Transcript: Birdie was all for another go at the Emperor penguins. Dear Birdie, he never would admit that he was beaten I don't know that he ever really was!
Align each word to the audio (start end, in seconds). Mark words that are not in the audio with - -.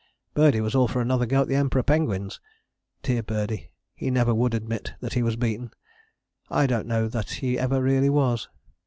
Birdie 0.33 0.61
was 0.61 0.73
all 0.73 0.87
for 0.87 0.99
another 0.99 1.27
go 1.27 1.43
at 1.43 1.47
the 1.47 1.53
Emperor 1.53 1.83
penguins. 1.83 2.39
Dear 3.03 3.21
Birdie, 3.21 3.69
he 3.93 4.09
never 4.09 4.33
would 4.33 4.55
admit 4.55 4.95
that 4.99 5.13
he 5.13 5.21
was 5.21 5.35
beaten 5.35 5.69
I 6.49 6.65
don't 6.65 6.87
know 6.87 7.07
that 7.07 7.29
he 7.29 7.59
ever 7.59 7.79
really 7.79 8.09
was! 8.09 8.49